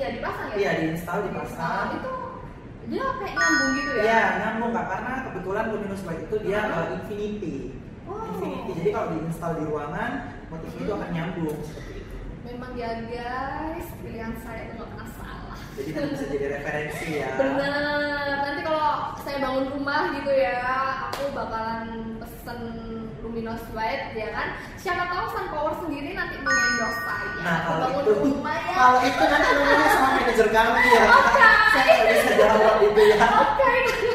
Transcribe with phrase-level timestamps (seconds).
[0.00, 1.86] iya dipasang ya Iya, diinstal, Nah, dipasang.
[1.94, 2.12] itu
[2.88, 6.86] dia kayak nyambung gitu ya Iya, nyambung kak karena kebetulan luminous white itu dia uh,
[6.90, 7.56] infinity.
[8.04, 8.24] Oh.
[8.26, 8.70] Infinity.
[8.74, 10.10] Jadi kalau diinstal di ruangan,
[10.48, 10.96] motif itu Hmm.
[10.96, 12.16] akan nyambung seperti itu.
[12.40, 17.28] memang ya guys pilihan saya tuh nggak pernah salah Jadi nanti bisa jadi referensi ya.
[17.40, 17.74] bener
[18.40, 18.88] nanti kalau
[19.20, 20.56] saya bangun rumah gitu ya
[21.06, 21.86] aku bakalan
[22.18, 22.60] pesen
[23.40, 28.76] luminous white ya kan siapa tahu Sunpower sendiri nanti mengendorse saya Nah, kalau itu, ya
[28.76, 31.04] kalau itu nanti ngomongnya sama manajer kami ya.
[31.08, 31.40] Oke.
[31.72, 33.16] Saya nggak bisa jawab itu ya.
[33.16, 34.09] oke Halo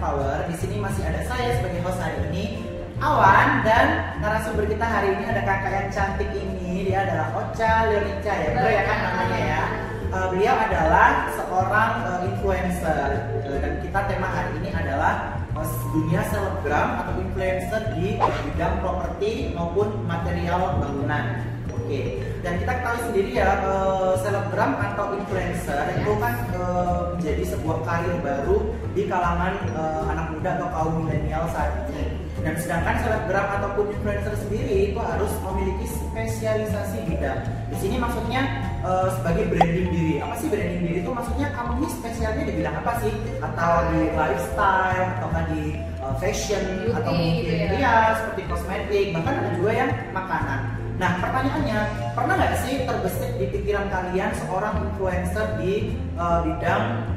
[0.00, 0.48] Sunpower.
[0.48, 2.64] Di sini masih ada saya sebagai host hari ini,
[3.04, 6.88] Awan dan narasumber kita hari ini ada kakak yang cantik ini.
[6.88, 9.62] Dia adalah Ocha Leonica ya, bro ya kan namanya ya.
[10.08, 13.08] Eh, beliau adalah seorang eh, influencer
[13.50, 15.42] Eh, dan kita tema hari ini adalah
[15.90, 21.49] dunia selebgram atau influencer di bidang properti maupun material bangunan.
[21.90, 27.82] Oke, dan kita ketahui sendiri ya eh, selebgram atau influencer itu kan eh, menjadi sebuah
[27.82, 28.62] karir baru
[28.94, 32.14] di kalangan eh, anak muda atau kaum milenial saat ini.
[32.46, 37.42] Dan sedangkan selebgram ataupun influencer sendiri itu harus memiliki spesialisasi bidang.
[37.74, 40.22] Di sini maksudnya eh, sebagai branding diri.
[40.22, 41.10] Apa sih branding diri itu?
[41.10, 43.14] Maksudnya kamu ini spesialnya di bidang apa sih?
[43.42, 47.68] Atau di lifestyle, atau di eh, fashion, Beauty atau mungkin ya.
[47.74, 50.79] iya seperti kosmetik, bahkan ada juga yang makanan.
[51.00, 51.80] Nah pertanyaannya,
[52.12, 57.08] pernah nggak sih terbesit di pikiran kalian seorang influencer di uh, bidang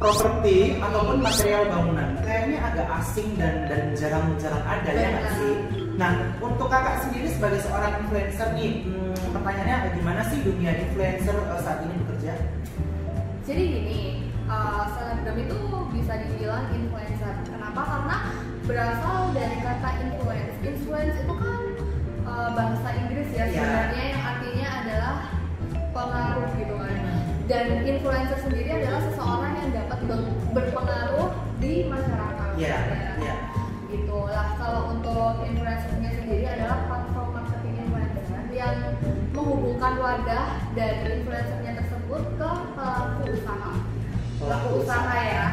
[0.00, 2.16] properti ataupun material bangunan?
[2.24, 5.54] Kayaknya agak asing dan dan jarang-jarang ada ya nggak sih?
[6.00, 11.60] Nah untuk kakak sendiri sebagai seorang influencer nih, hmm, pertanyaannya gimana sih dunia influencer uh,
[11.60, 12.32] saat ini bekerja?
[13.44, 14.00] Jadi gini,
[14.48, 15.58] uh, selebgram itu
[15.92, 17.36] bisa dibilang influencer.
[17.52, 17.84] Kenapa?
[17.84, 18.16] Karena
[18.64, 20.56] berasal dari kata influence.
[20.64, 21.55] Influence itu kan
[22.36, 23.56] uh, bahasa Inggris ya Iya.
[23.56, 25.14] sebenarnya yang artinya adalah
[25.90, 26.98] pengaruh gitu kan.
[27.46, 32.50] Dan influencer sendiri adalah seseorang yang dapat ber- berpengaruh di masyarakat.
[32.58, 33.10] Iya, Ya.
[33.16, 33.36] iya.
[33.86, 34.46] Gitu lah.
[34.58, 38.76] Kalau untuk influencernya sendiri adalah platform marketing influencer yang
[39.30, 43.72] menghubungkan wadah dari influencernya tersebut ke pelaku usaha.
[44.36, 45.44] Pelaku usaha ya,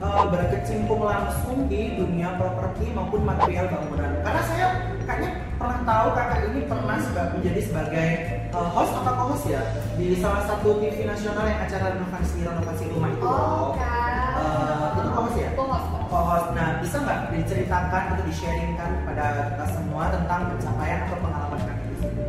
[0.00, 4.10] uh, berkecimpung langsung di dunia properti maupun material bangunan?
[4.20, 4.66] Karena saya
[5.06, 8.08] kayaknya pernah tahu kakak ini pernah seba- menjadi sebagai
[8.52, 9.62] uh, host atau co-host ya
[9.96, 13.24] di salah satu TV nasional yang acara renovasi renovasi rumah itu.
[13.24, 14.34] Oh, kan.
[14.36, 15.50] Eh, itu co-host ya?
[15.56, 16.10] Co-host, co-host.
[16.12, 16.48] Co-host.
[16.52, 19.24] Nah bisa nggak diceritakan atau di-sharingkan kepada
[19.54, 22.24] kita semua tentang pencapaian atau pengalaman kakak di sini?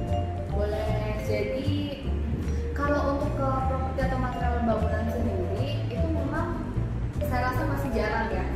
[0.54, 0.88] Boleh.
[1.28, 1.70] Jadi
[2.72, 4.97] kalau untuk ke properti atau material bangunan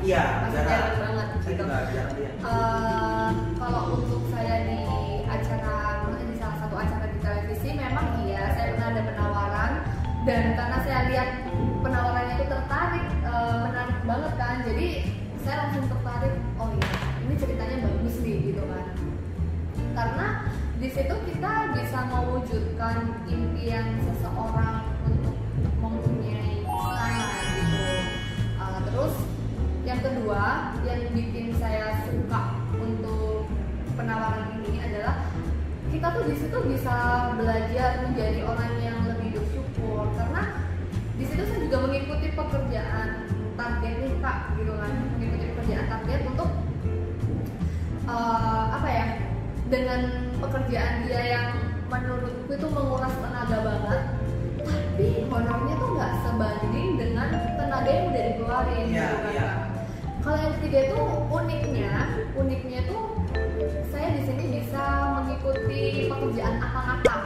[0.01, 0.97] Iya, jarang.
[0.97, 1.27] banget.
[1.45, 1.61] Saya gitu.
[1.61, 2.35] juga jarang lihat.
[2.41, 3.29] Eh,
[3.61, 4.81] kalau untuk saya di
[5.29, 9.71] acara, maksudnya di salah satu acara di televisi, memang iya saya pernah ada penawaran
[10.25, 11.29] dan karena saya lihat
[11.85, 14.87] penawarannya itu tertarik, eh, menarik banget kan, jadi
[15.45, 16.33] saya langsung tertarik.
[16.57, 16.89] Oh iya,
[17.21, 18.85] ini ceritanya bagus nih gitu kan.
[19.93, 20.27] Karena
[20.81, 25.37] di situ kita bisa mewujudkan impian seseorang untuk
[25.77, 26.60] mempunyai
[29.91, 33.43] yang kedua yang bikin saya suka untuk
[33.99, 35.27] penawaran ini adalah
[35.91, 36.95] kita tuh di situ bisa
[37.35, 40.07] belajar menjadi orang yang lebih bersyukur.
[40.15, 40.63] Karena
[41.19, 43.27] di situ saya juga mengikuti pekerjaan
[43.59, 44.93] target nih kak gitu kan.
[45.19, 46.49] Mengikuti pekerjaan target untuk
[48.07, 49.05] eh, apa ya
[49.67, 50.01] dengan
[50.39, 51.47] pekerjaan dia yang
[51.91, 54.01] menurutku itu menguras tenaga banget
[54.61, 59.49] tapi honornya tuh nggak sebanding dengan tenaga yang udah dikeluarin Iya, gitu kan, iya.
[60.21, 61.91] Kalau yang ketiga itu uniknya
[62.33, 63.01] uniknya tuh
[63.87, 67.23] saya di sini bisa mengikuti pekerjaan akang-akang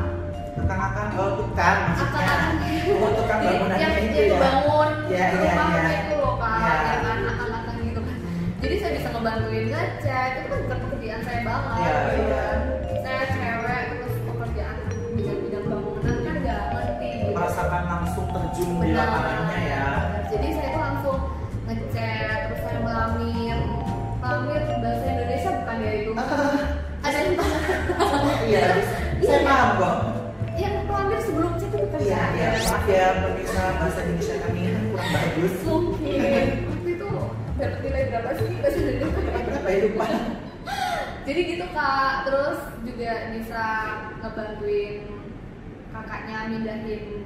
[0.58, 2.24] Akang-akang oh tukang maksudnya.
[2.24, 2.56] akang-akang
[2.96, 4.40] Oh tukang bangunannya yang, itu yang ya.
[4.42, 6.00] bangun Iya, iya, rumahnya iya.
[6.02, 6.76] itu loh kak Iya.
[6.82, 8.18] yang anak-anak gitu kan
[8.58, 12.40] jadi saya bisa ngebantuin ngecat itu kan bukan pekerjaan saya banget Iya, gitu iya.
[12.40, 12.60] kan
[13.04, 14.78] saya cewek terus pekerjaan
[15.14, 19.04] bidang-bidang bangunan kan nggak ngerti gitu Merasakan langsung terjun di Benar.
[19.04, 19.84] lapangannya ya.
[20.26, 20.65] jadi saya
[43.16, 43.64] juga bisa
[44.20, 45.08] ngebantuin
[45.96, 47.24] kakaknya mindahin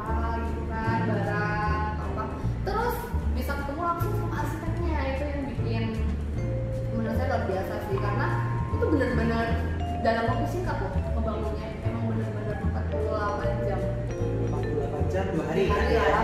[0.00, 2.24] apa gitu kan barang atau apa.
[2.64, 2.96] Terus
[3.36, 5.84] bisa ketemu langsung sama arsiteknya itu yang bikin
[6.96, 7.98] menurut saya luar biasa sih.
[8.00, 8.28] Karena
[8.72, 9.46] itu benar-benar
[10.00, 11.68] dalam waktu singkat loh ngebangunnya.
[11.84, 12.56] Emang benar-benar
[13.36, 13.80] 48 jam.
[14.56, 15.76] 48 jam dua hari kan?
[15.76, 16.04] Hari ya.
[16.08, 16.20] ya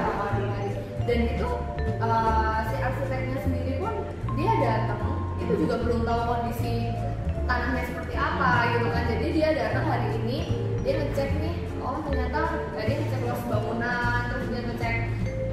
[0.57, 0.73] hari.
[1.05, 1.49] Dan itu
[1.85, 3.95] eh, si arsiteknya sendiri pun
[4.41, 5.05] dia datang.
[5.37, 6.97] Itu juga belum tahu kondisi
[7.45, 9.03] tanahnya seperti apa gitu kan.
[9.09, 10.39] Jadi dia datang hari ini
[10.83, 12.41] dia ngecek nih oh ternyata
[12.75, 14.95] eh, dia ngecek luas bangunan terus dia ngecek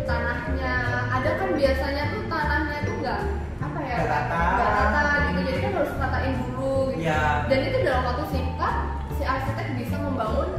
[0.04, 0.74] tanahnya.
[1.10, 3.22] Ada kan biasanya tuh tanahnya tuh enggak
[3.60, 4.42] apa ya Nggak rata.
[4.56, 5.40] nggak rata gitu.
[5.46, 7.02] Jadi kan harus ratain dulu gitu.
[7.04, 7.22] Ya.
[7.48, 8.76] dan itu dalam waktu singkat
[9.16, 10.50] si arsitek bisa membangun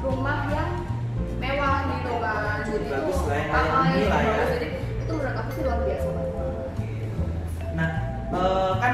[0.00, 0.70] rumah yang
[1.36, 2.56] mewah gitu kan.
[2.64, 4.44] Jadi Bagus itu lah, lah ya.
[4.52, 4.66] jadi
[5.02, 6.68] itu menurut aku sih luar biasa banget.
[7.76, 7.88] Nah,
[8.30, 8.92] eh, kan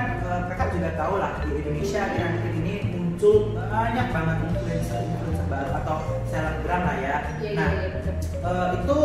[0.82, 5.96] eh, juga tahu lah di Indonesia akhir-akhir ini muncul banyak banget influencer-influencer baru atau
[6.26, 7.16] selebgram lah ya.
[7.38, 8.14] iya Nah, iya betul.
[8.42, 8.98] eh, itu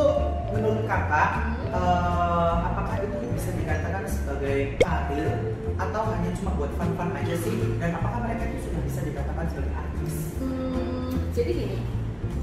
[0.58, 1.30] menurut kakak,
[1.70, 5.30] eh, apakah itu bisa dikatakan sebagai karir
[5.78, 7.58] atau hanya cuma buat fun-fun aja sih?
[7.78, 10.16] Dan apakah mereka itu sudah bisa dikatakan sebagai artis?
[10.42, 11.78] Hmm, jadi gini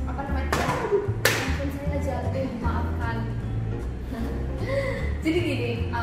[0.05, 1.11] apa namanya aduh
[1.75, 3.17] saya jatuh maafkan
[5.25, 5.94] jadi gini uh,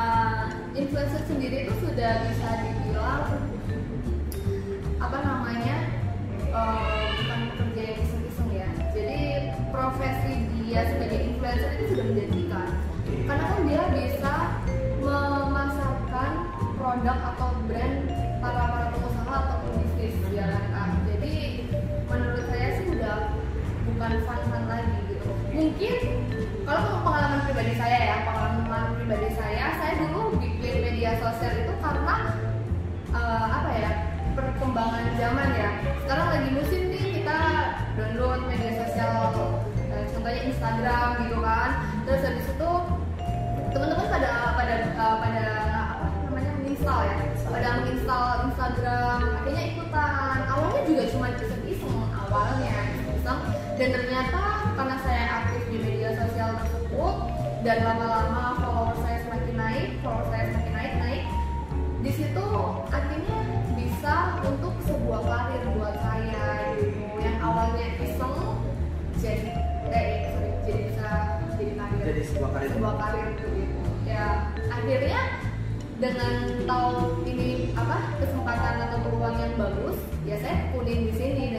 [0.72, 3.28] influencer sendiri itu sudah bisa dibilang
[5.02, 5.78] apa namanya
[6.56, 8.70] uh, bukan pekerja yang iseng-iseng ya.
[8.96, 9.22] Jadi
[9.74, 10.34] profesi
[10.64, 12.68] dia sebagai influencer itu sudah menjanjikan.
[13.28, 14.36] Karena kan dia bisa
[15.02, 16.32] memasarkan
[16.80, 17.98] produk atau brand
[18.40, 20.90] para para pengusaha atau pebisnis ya kan Kak.
[21.14, 21.34] jadi
[22.10, 23.18] menurut saya sih udah
[23.86, 25.30] bukan fun-fun lagi gitu.
[25.52, 25.98] Mungkin
[26.72, 32.16] kalau pengalaman pribadi saya ya pengalaman pribadi saya saya dulu bikin media sosial itu karena
[33.12, 33.92] eh, apa ya
[34.40, 35.70] perkembangan zaman ya.
[36.00, 37.40] Sekarang lagi musim nih kita
[38.00, 39.20] download media sosial
[39.92, 41.72] eh, contohnya Instagram gitu kan.
[42.08, 42.72] Terus habis itu
[43.76, 45.46] teman-teman pada pada eh, pada
[45.92, 47.16] apa namanya menginstal ya.
[47.52, 50.38] Pada menginstal Instagram akhirnya ikutan.
[50.48, 52.76] Awalnya juga cuma iseng-iseng awalnya
[53.12, 53.40] iseng
[53.76, 54.44] dan ternyata
[54.80, 55.61] karena saya aktif
[56.12, 57.16] media sosial tersebut
[57.64, 61.24] dan lama-lama follower saya semakin naik follower saya semakin naik naik.
[62.04, 62.48] Di situ
[62.92, 63.40] akhirnya
[63.80, 67.00] bisa untuk sebuah karir buat saya gitu.
[67.16, 68.36] Yang awalnya iseng
[69.24, 69.56] jadi
[69.96, 71.08] eh sorry, jadi bisa
[71.56, 72.04] jadi karir.
[72.04, 72.70] Jadi sebuah karir.
[72.76, 73.48] sebuah karir gitu.
[74.04, 75.22] Ya akhirnya
[75.96, 76.34] dengan
[76.68, 79.96] tahu ini apa kesempatan atau peluang yang bagus
[80.28, 81.51] ya saya kuning di sini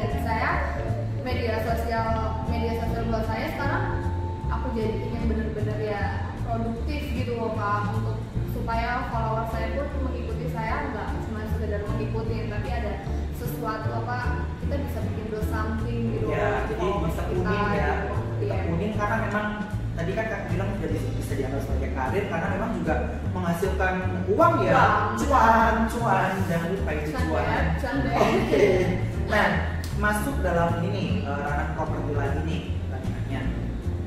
[21.33, 22.95] bisa dianggap sebagai karir karena memang juga
[23.33, 23.95] menghasilkan
[24.29, 24.85] uang ya.
[25.17, 27.65] Cuan, cuan, jangan lupa itu cuan.
[27.81, 28.11] canda.
[28.21, 28.65] Oke.
[29.33, 29.49] Nah,
[29.97, 33.43] masuk dalam ini eh, ranah properti lagi nih pertanyaannya.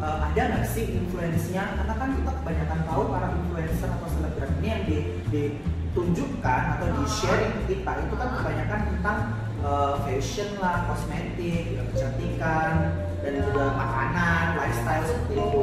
[0.05, 1.63] Eh, ada nggak sih influence-nya?
[1.81, 4.97] Karena kan kita kebanyakan tahu para influencer atau selebgram ini yang di,
[5.33, 9.17] ditunjukkan atau di sharing ke kita itu kan kebanyakan tentang
[9.65, 12.93] eh, fashion lah, kosmetik, kecantikan,
[13.25, 15.59] dan juga makanan, lifestyle seperti itu.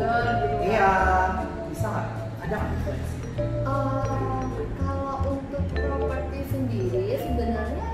[0.67, 0.91] Iya,
[1.83, 2.07] bisa nggak?
[2.47, 3.11] Ada nggak influence?
[3.43, 4.47] Eh,
[4.79, 7.89] kalau untuk properti sendiri sebenarnya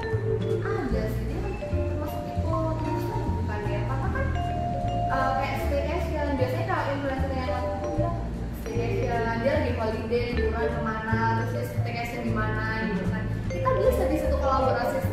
[0.61, 1.41] ada sih dia
[1.73, 4.27] termasuk influencer bukan ya karena kan
[5.09, 8.17] eh, kayak staycation biasanya kalau influencer yang aku bilang
[8.61, 11.19] staycation dia lagi holiday liburan ke mana
[11.49, 15.08] terus staycation di mana gitu kan kita bisa di situ kolaborasi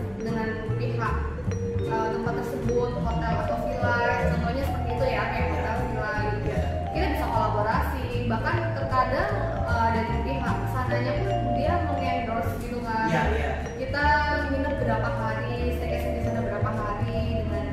[8.96, 9.32] terkadang
[9.68, 13.52] uh, dari pihak sananya pun dia mengendorse gitu kan Iya, iya.
[13.75, 14.06] kita
[14.48, 17.68] nginep berapa hari staycation di sana berapa hari dengan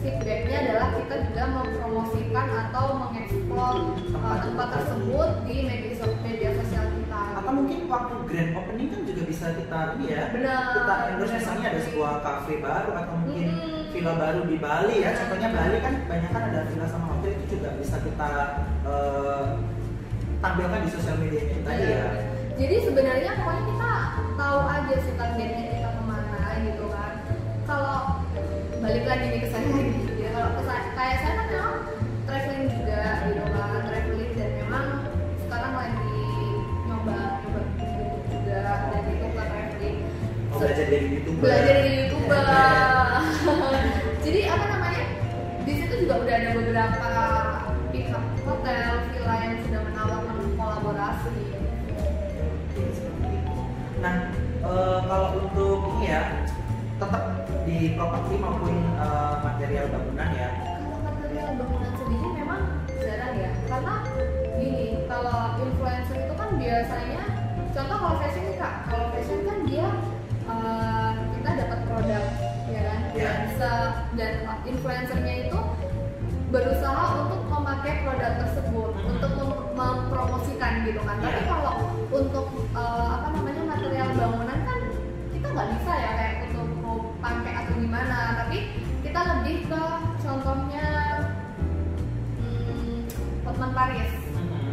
[0.00, 3.76] feedbacknya adalah kita juga mempromosikan atau mengeksplor
[4.16, 5.92] uh, tempat tersebut di media,
[6.24, 10.22] media sosial kita Atau mungkin waktu grand opening kan juga bisa kita ini ya.
[10.32, 10.64] Benar.
[10.80, 13.92] Kita endorse misalnya ada sebuah cafe baru atau mungkin Hmm.
[13.92, 15.12] villa baru di Bali ya.
[15.12, 18.30] Contohnya Bali kan banyak kan ada villa sama hotel itu juga bisa kita
[20.40, 21.88] tampilkan di sosial media kita iya.
[21.88, 22.04] ya.
[22.56, 23.92] Jadi sebenarnya pokoknya kita
[24.36, 27.12] tahu aja sih targetnya kita ke mana gitu kan.
[27.68, 27.98] Kalau
[28.80, 31.76] balik lagi nih ke saya lagi ya kalau ke saya, kayak saya kan memang
[32.24, 34.86] traveling juga gitu kan traveling dan memang
[35.44, 36.20] sekarang lagi
[36.88, 37.60] nyoba nyoba
[38.32, 39.98] juga dan itu kan traveling.
[40.50, 42.26] Oh, belajar dari YouTube, Belajar dari YouTube.
[44.24, 45.04] Jadi apa namanya?
[45.62, 46.50] Di situ juga udah ada
[55.10, 56.22] kalau untuk ini ya
[56.94, 57.24] tetap
[57.66, 62.60] di properti maupun eh, material bangunan ya kalau material bangunan sendiri memang
[62.94, 63.94] jarang ya karena
[64.54, 67.22] gini kalau influencer itu kan biasanya
[67.74, 69.88] contoh kalau fashion kak kalau fashion kan dia
[70.46, 72.24] eh, kita dapat produk
[72.70, 73.26] ya kan Ya.
[73.26, 75.58] dan se- dan influencernya itu
[76.48, 79.10] berusaha untuk memakai produk tersebut Mhm.
[79.10, 81.50] untuk mem- mempromosikan gitu kan tapi Ya.
[81.50, 81.74] kalau
[82.06, 83.39] untuk eh, apa namanya
[89.66, 89.84] ke
[90.22, 90.86] contohnya
[92.38, 93.02] hmm,
[93.42, 94.12] Hotman Paris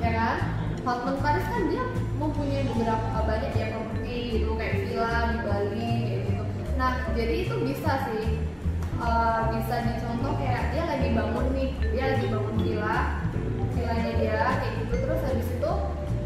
[0.03, 0.37] ya kan?
[0.85, 1.83] Hotman Paris kan dia
[2.21, 6.43] mempunyai beberapa banyak ya properti gitu kayak villa di Bali kayak gitu.
[6.77, 8.25] Nah jadi itu bisa sih
[9.01, 12.97] eh, bisa dicontoh kayak dia lagi bangun nih dia lagi bangun villa
[13.73, 14.93] villanya dia kayak gitu.
[15.01, 15.71] Terus habis itu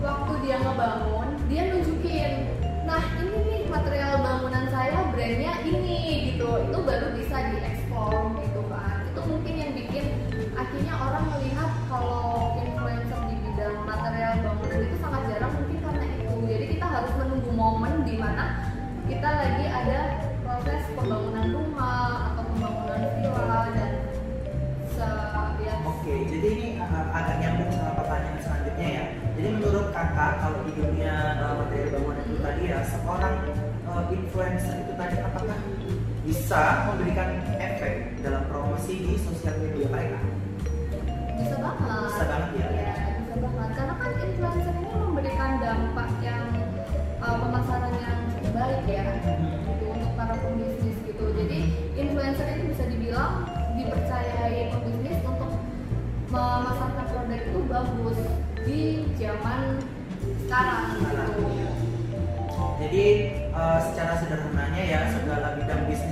[0.01, 2.31] waktu dia ngebangun dia nunjukin
[2.81, 6.10] nah ini nih material bangunan saya brandnya ini
[6.41, 6.73] gitu.
[6.73, 10.05] Itu baru bisa dieksplor gitu kan itu mungkin yang bikin
[10.55, 16.33] akhirnya orang melihat kalau influencer di bidang material bangunan itu sangat jarang mungkin karena itu.
[16.47, 18.45] Jadi kita harus menunggu momen di mana
[19.05, 19.99] kita lagi ada
[20.41, 23.91] proses pembangunan rumah atau pembangunan villa dan
[24.95, 25.09] se
[25.61, 29.05] ya Oke, jadi ini uh, agak nyambung sama pertanyaan selanjutnya ya.
[29.37, 33.35] Jadi menurut kakak kalau di dunia uh, material bangunan itu tadi ya, seorang
[34.11, 35.59] influencer itu tadi apakah
[36.21, 40.19] bisa memberikan efek dalam promosi di sosial media mereka?
[41.41, 42.67] bisa banget Bisa banget ya.
[42.69, 42.93] Iya,
[43.25, 46.45] bisa banget karena kan influencer ini memberikan dampak yang
[47.25, 48.19] uh, pemasaran yang
[48.53, 51.59] baik ya gitu, untuk para pembisnis gitu jadi
[51.97, 53.33] influencer ini bisa dibilang
[53.73, 55.51] dipercayai pembisnis untuk
[56.29, 58.19] memasarkan produk itu bagus
[58.61, 58.79] di
[59.17, 59.81] zaman
[60.45, 61.45] sekarang gitu
[62.81, 63.05] Jadi
[63.53, 66.10] uh, secara sederhananya ya segala bidang bisnis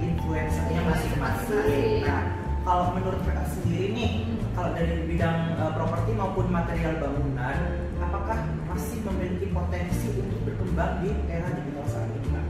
[0.00, 1.20] influencernya masing-masing.
[1.20, 2.02] Masing-masing.
[2.08, 2.22] Nah,
[2.64, 4.10] kalau menurut kakak sendiri nih,
[4.56, 7.56] kalau dari bidang uh, properti maupun material bangunan,
[8.00, 8.38] apakah
[8.72, 12.28] masih memiliki potensi untuk berkembang di era digital saat ini?
[12.32, 12.46] Kak?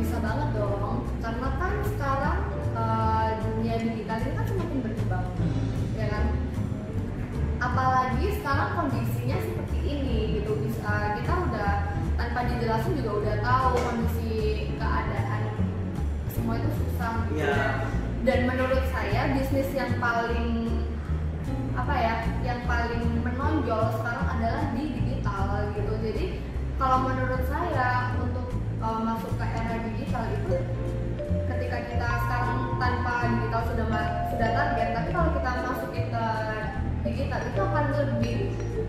[0.00, 2.38] bisa banget dong karena kan sekarang
[2.72, 5.26] uh, dunia digital ini kan semakin berkembang
[5.92, 6.24] ya kan
[7.60, 11.72] apalagi sekarang kondisinya seperti ini gitu bisa kita udah
[12.16, 14.19] tanpa dijelasin juga udah tahu kondisi
[16.50, 17.62] semua itu susah gitu Iya.
[18.26, 20.66] dan menurut saya bisnis yang paling
[21.78, 25.94] apa ya yang paling menonjol sekarang adalah di digital gitu.
[26.02, 26.24] Jadi
[26.74, 28.50] kalau menurut saya untuk
[28.82, 30.58] uh, masuk ke era digital itu
[31.54, 33.86] ketika kita sekarang tanpa digital sudah
[34.34, 36.26] sudah target tapi kalau kita masukin ke
[37.06, 38.36] digital itu akan lebih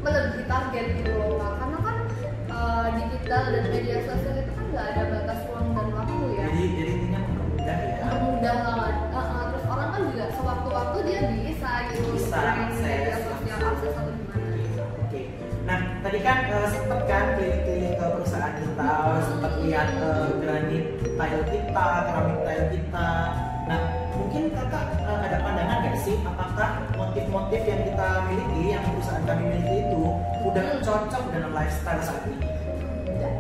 [0.01, 1.97] melebihi target gitu loh karena kan
[2.49, 5.40] uh, digital dan media sosial itu kan nggak ada batas
[8.41, 13.19] mudah banget Uh, uh, terus orang kan juga sewaktu-waktu dia bisa gitu Bisa akses.
[13.21, 14.47] sosial akses atau gimana
[14.97, 15.19] Oke.
[15.61, 21.41] Nah, tadi kan uh, sempet kan keliling-keliling ke perusahaan kita, sempat lihat uh, granit tile
[21.45, 23.09] kita, keramik tile kita.
[23.61, 23.81] Nah,
[24.11, 29.43] mungkin kakak uh, ada pandangan nggak sih apakah motif-motif yang kita miliki, yang perusahaan kami
[29.51, 30.01] miliki itu
[30.41, 30.81] udah Hmm.
[30.81, 32.47] cocok dengan lifestyle saat ini?
[33.05, 33.33] Udah.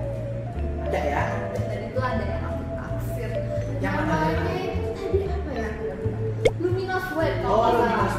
[0.85, 1.23] Ada ya?
[1.57, 3.29] dan itu ada yang aku taksir
[3.79, 4.13] Yang mana?
[4.13, 4.50] namanya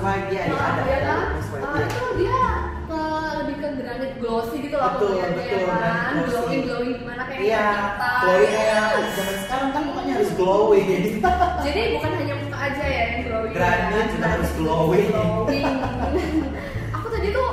[0.02, 0.82] White ya, ya Nah, ada.
[0.84, 1.18] ya kan?
[1.62, 1.86] Ah, ya.
[1.86, 2.40] itu dia
[2.82, 3.00] ke
[3.38, 7.22] lebih ke granit glossy gitu loh Betul, aku lihatnya, betul, ya kan glowing glowing gimana
[7.24, 8.82] kayak Iya, kita glowing kayak
[9.12, 10.86] zaman sekarang kan pokoknya harus glowing.
[11.64, 14.10] jadi bukan hanya muka aja ya yang glowing Granit ya.
[14.12, 15.08] juga harus glowing.
[15.08, 15.76] glowing.
[16.96, 17.50] aku tadi tuh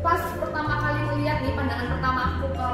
[0.00, 2.68] pas pertama kali melihat nih pandangan pertama aku ke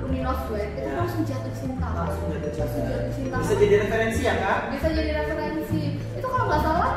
[0.00, 0.96] luminous white itu Ya.
[0.98, 2.88] langsung jatuh cinta Langsung jatuh cinta.
[2.88, 4.58] Jatuh cinta Bisa jadi referensi ya kak?
[4.72, 6.96] bisa jadi referensi itu kalau nggak salah kan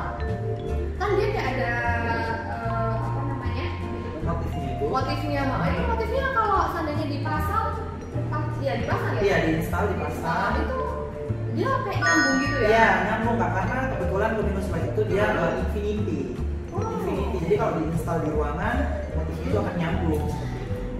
[1.15, 1.71] dia kayak ada
[2.47, 3.67] eh, apa namanya
[4.23, 4.85] Motifnya itu.
[4.87, 7.67] motifnya mak itu motifnya kalau seandainya dipasang
[8.29, 10.53] pas ya dipasang ya Iya, diinstal, Nah, dipasang.
[10.59, 10.77] itu
[11.53, 15.51] dia kayak nyambung gitu ya Iya, nyambung kak karena kebetulan luminous white itu dia uh,
[15.55, 16.19] infinity.
[16.69, 16.81] Oh.
[16.81, 17.37] Infinity.
[17.43, 18.75] Jadi kalau diinstal di ruangan,
[19.13, 20.23] motifnya itu akan nyambung.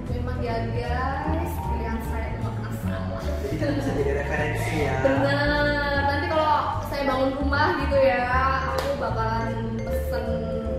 [0.05, 4.93] memang ya guys pilihan saya pernah salah Jadi bisa jadi referensi ya.
[5.01, 5.39] bener
[6.05, 6.53] nanti kalau
[6.85, 8.21] saya bangun rumah gitu ya
[8.69, 9.51] aku bakalan
[10.13, 10.29] pesen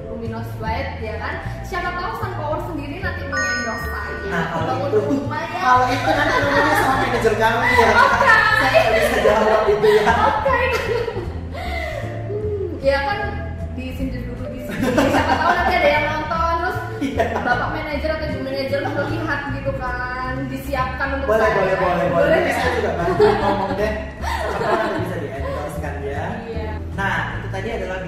[0.06, 1.34] luminous white ya kan
[1.66, 5.58] siapa tahu sunpower sendiri nanti mengendorse saya Nah kalau itu, rumah ya.
[5.60, 7.90] kalau itu nanti ngomongnya sama manajer kami ya.
[7.92, 8.34] Oke.
[8.56, 10.04] Saya bisa jawab itu ya.
[10.08, 10.58] Oke.
[11.52, 13.18] Hmm, ya kan
[13.76, 14.80] disindir dulu di sini.
[15.12, 17.24] Siapa tahu nanti ada yang nonton terus Iya.
[17.36, 21.54] bapak manajer atau ibu manajer melihat gitu kan disiapkan untuk Boleh, saya.
[21.60, 22.28] boleh, boleh, boleh.
[22.32, 22.56] Nanti ya?
[22.56, 23.92] saya juga bantu ngomong deh.
[25.04, 26.24] Bisa di endorse kan ya.
[26.48, 26.70] Iya.
[26.96, 27.98] Nah, itu tadi adalah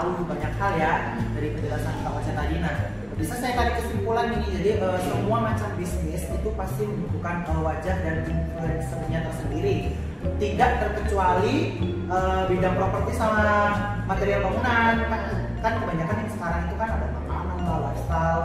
[0.00, 0.92] tahu banyak hal ya
[1.36, 2.56] dari penjelasan Kak Ocha tadi.
[2.56, 2.74] Nah,
[3.20, 4.48] bisa saya tarik kesimpulan ini.
[4.56, 9.92] Jadi eh, semua macam bisnis itu pasti membutuhkan eh, wajah dan influencernya tersendiri.
[10.40, 11.56] Tidak terkecuali
[12.08, 13.44] eh, bidang properti sama
[14.08, 14.94] material bangunan.
[15.04, 15.22] Kan,
[15.60, 18.44] kan kebanyakan yang sekarang itu kan ada makanan, lah, lifestyle,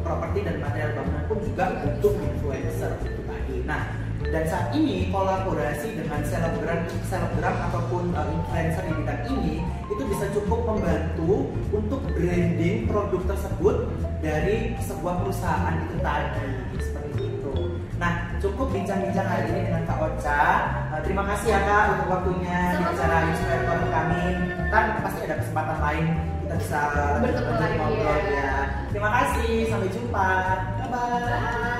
[0.00, 3.56] properti dan material bangunan pun juga butuh influencer itu tadi.
[3.68, 9.54] Nah, dan saat ini kolaborasi dengan selebgram, selebgram ataupun uh, influencer di bidang ini
[9.90, 13.76] itu bisa cukup membantu untuk branding produk tersebut
[14.24, 16.48] dari sebuah perusahaan itu tadi
[16.80, 17.54] seperti itu.
[18.00, 20.42] Nah, cukup bincang-bincang hari ini dengan Kak Ocha.
[20.90, 24.24] Uh, terima kasih ya Kak untuk waktunya di acara Inspire Corner kami.
[24.72, 26.06] Kan pasti ada kesempatan lain
[26.44, 26.80] kita bisa
[27.24, 28.16] Bertemu lagi, ya.
[28.28, 28.52] ya.
[28.92, 30.28] Terima kasih, sampai jumpa.
[30.76, 31.22] Bye bye.
[31.24, 31.73] Bye.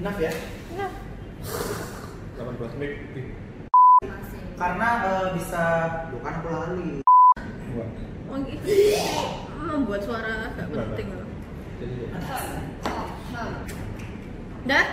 [0.00, 0.32] Enough ya.
[2.40, 3.36] 18 menit ih,
[4.00, 4.40] Masih.
[4.56, 5.64] karena eh, bisa
[6.08, 6.90] bukan aku lali.
[8.32, 8.64] Oh, gitu.
[9.60, 11.28] membuat suara agak penting loh.
[14.64, 14.84] Dah?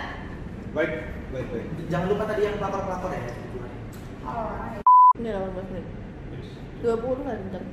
[0.76, 0.92] baik,
[1.32, 1.66] baik, baik.
[1.88, 3.32] jangan lupa tadi yang pelakor pelakor ya
[4.28, 4.84] Alright.
[5.16, 5.86] Ini 18 menit.
[6.84, 7.64] 20 kan bentar.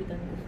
[0.00, 0.47] Ditanggung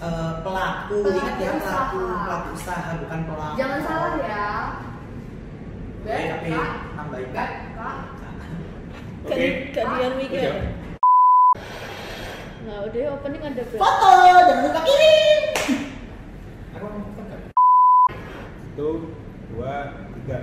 [0.00, 2.22] uh, pelaku, pelaku ingat ya pelaku usaha.
[2.26, 3.56] pelaku usaha bukan pelaku.
[3.58, 4.48] Jangan salah ya.
[6.06, 6.50] tapi
[6.94, 7.38] tambahin BK.
[9.26, 9.46] Oke.
[9.74, 10.52] Kalian mikir.
[12.66, 13.82] Nah udah opening ada berapa?
[13.82, 15.42] Foto jangan lupa kirim.
[16.78, 17.36] Aku mau foto.
[18.76, 18.88] Satu,
[19.50, 19.74] dua,
[20.14, 20.38] tiga.